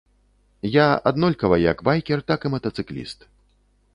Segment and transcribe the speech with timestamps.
[0.75, 3.19] Я аднолькава як байкер, так і матацыкліст.